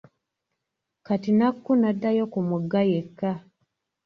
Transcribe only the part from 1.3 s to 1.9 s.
Nakku